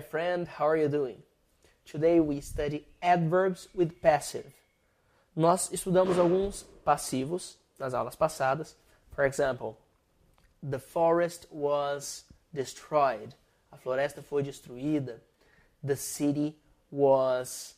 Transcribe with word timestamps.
friend, 0.00 0.46
how 0.46 0.66
are 0.66 0.76
you 0.76 0.88
doing? 0.88 1.22
Today 1.84 2.20
we 2.20 2.40
study 2.40 2.86
adverbs 3.02 3.68
with 3.74 4.00
passive. 4.00 4.54
Nós 5.36 5.70
estudamos 5.72 6.18
alguns 6.18 6.64
passivos 6.84 7.56
nas 7.78 7.94
aulas 7.94 8.14
passadas. 8.14 8.76
For 9.10 9.24
example, 9.24 9.76
the 10.62 10.78
forest 10.78 11.46
was 11.50 12.24
destroyed. 12.54 13.34
A 13.72 13.76
floresta 13.76 14.22
foi 14.22 14.42
destruída. 14.42 15.20
The 15.82 15.96
city 15.96 16.56
was 16.90 17.74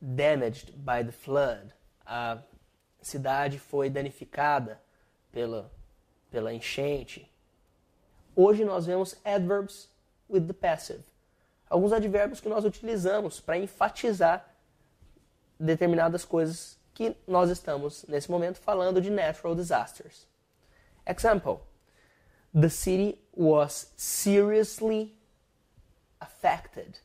damaged 0.00 0.84
by 0.84 1.02
the 1.02 1.12
flood. 1.12 1.72
A 2.06 2.38
cidade 3.00 3.58
foi 3.58 3.88
danificada 3.88 4.80
pela, 5.32 5.70
pela 6.30 6.52
enchente. 6.52 7.30
Hoje 8.36 8.64
nós 8.64 8.86
vemos 8.86 9.16
adverbs 9.24 9.88
with 10.28 10.46
the 10.46 10.54
passive. 10.54 11.02
Alguns 11.68 11.92
advérbios 11.92 12.40
que 12.40 12.48
nós 12.48 12.64
utilizamos 12.64 13.40
para 13.40 13.58
enfatizar 13.58 14.54
determinadas 15.58 16.24
coisas 16.24 16.78
que 16.94 17.16
nós 17.26 17.50
estamos 17.50 18.04
nesse 18.08 18.30
momento 18.30 18.58
falando 18.58 19.00
de 19.00 19.10
natural 19.10 19.54
disasters. 19.54 20.26
Example: 21.06 21.60
The 22.54 22.68
city 22.68 23.18
was 23.32 23.92
seriously 23.96 25.16
affected. 26.20 26.98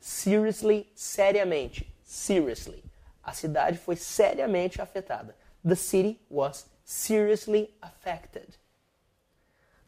Seriously, 0.00 0.90
seriamente. 0.94 1.94
Seriously. 2.04 2.82
A 3.22 3.32
cidade 3.32 3.78
foi 3.78 3.96
seriamente 3.96 4.80
afetada. 4.80 5.36
The 5.64 5.76
city 5.76 6.20
was 6.28 6.66
seriously 6.84 7.72
affected. 7.80 8.56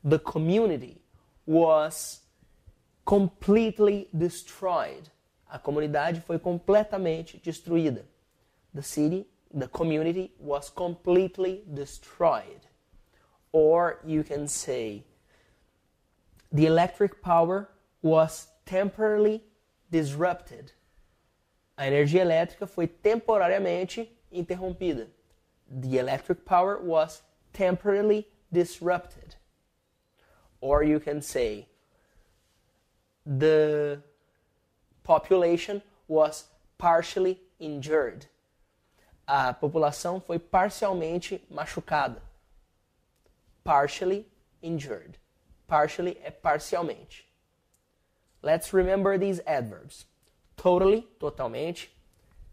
The 0.05 0.19
community 0.19 1.03
was 1.47 2.24
completely 3.05 4.09
destroyed. 4.17 5.11
A 5.51 5.59
comunidade 5.59 6.23
foi 6.23 6.39
completamente 6.39 7.39
destruída. 7.39 8.05
The 8.73 8.83
city, 8.83 9.27
the 9.53 9.69
community 9.69 10.33
was 10.39 10.71
completely 10.71 11.65
destroyed. 11.73 12.67
Or 13.53 14.01
you 14.05 14.25
can 14.25 14.49
say 14.49 15.05
the 16.51 16.67
electric 16.67 17.23
power 17.23 17.69
was 18.03 18.49
temporarily 18.67 19.45
disrupted. 19.91 20.73
A 21.77 21.85
energia 21.87 22.23
elétrica 22.23 22.67
foi 22.67 22.87
temporariamente 22.87 24.09
interrompida. 24.33 25.09
The 25.69 25.99
electric 25.99 26.45
power 26.45 26.81
was 26.83 27.23
temporarily 27.53 28.27
disrupted. 28.53 29.37
Or 30.61 30.83
you 30.83 30.99
can 30.99 31.21
say 31.21 31.69
the 33.25 34.03
population 35.03 35.83
was 36.07 36.45
partially 36.79 37.41
injured. 37.59 38.27
A 39.27 39.55
população 39.55 40.21
foi 40.21 40.39
parcialmente 40.39 41.41
machucada. 41.51 42.21
Partially 43.63 44.27
injured. 44.63 45.19
Partially 45.67 46.19
é 46.23 46.31
parcialmente. 46.31 47.25
Let's 48.43 48.75
remember 48.75 49.17
these 49.19 49.41
adverbs. 49.47 50.07
Totally, 50.57 51.09
totalmente. 51.19 51.91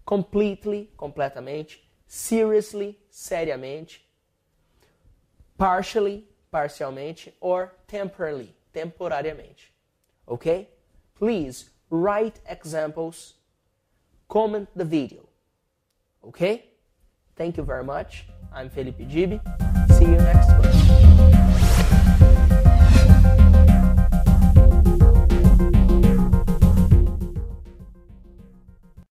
Completely, 0.05 0.89
completamente. 0.95 1.83
Seriously, 2.07 2.97
seriamente. 3.11 3.99
Partially, 5.57 6.25
parcialmente. 6.49 7.33
Or 7.41 7.73
temporarily, 7.87 8.55
temporariamente. 8.73 9.70
Okay? 10.31 10.69
Please 11.13 11.69
write 11.89 12.39
examples, 12.47 13.35
comment 14.29 14.69
the 14.75 14.85
video. 14.85 15.27
Okay? 16.25 16.65
Thank 17.35 17.57
you 17.57 17.63
very 17.63 17.83
much. 17.83 18.25
I'm 18.53 18.69
Felipe 18.69 19.07
Gibi. 19.07 19.39
See 19.97 20.05
you 20.05 20.17
next 20.17 20.49
one. 20.49 21.20